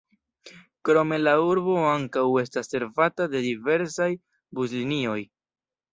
Krome 0.87 1.19
la 1.19 1.33
urbo 1.49 1.75
ankaŭ 1.91 2.23
estas 2.43 2.71
servata 2.75 3.27
de 3.35 3.45
diversaj 3.47 4.09
buslinioj. 4.61 5.19